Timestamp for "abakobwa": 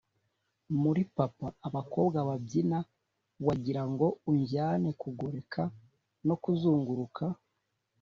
1.67-2.17